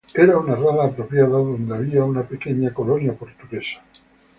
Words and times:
Era 0.15 0.35
una 0.39 0.55
rada 0.55 0.85
apropiada 0.85 1.27
donde 1.29 1.75
había 1.75 2.03
una 2.03 2.23
pequeña 2.27 2.73
colonia 2.73 3.13
portuguesa. 3.13 3.83